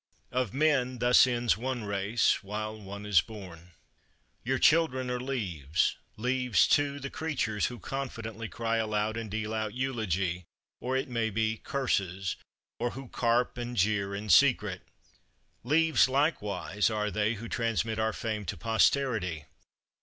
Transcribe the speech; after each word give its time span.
Of 0.31 0.51
men 0.51 0.97
thus 0.97 1.27
ends 1.27 1.57
one 1.57 1.83
race, 1.83 2.41
while 2.43 2.75
one 2.81 3.05
is 3.05 3.21
born. 3.21 3.73
Your 4.43 4.57
children 4.57 5.11
are 5.11 5.19
leaves; 5.19 5.95
leaves, 6.17 6.67
too, 6.67 6.99
the 6.99 7.11
creatures 7.11 7.67
who 7.67 7.77
confidently 7.77 8.49
cry 8.49 8.77
aloud 8.77 9.15
and 9.15 9.29
deal 9.29 9.53
out 9.53 9.75
eulogy, 9.75 10.43
or, 10.79 10.97
it 10.97 11.07
may 11.07 11.29
be, 11.29 11.57
curses; 11.57 12.35
or 12.79 12.89
who 12.93 13.09
carp 13.09 13.59
and 13.59 13.77
jeer 13.77 14.15
in 14.15 14.29
secret. 14.29 14.81
Leaves, 15.63 16.09
likewise, 16.09 16.89
are 16.89 17.11
they 17.11 17.35
who 17.35 17.47
transmit 17.47 17.99
our 17.99 18.11
fame 18.11 18.43
to 18.45 18.57
posterity. 18.57 19.45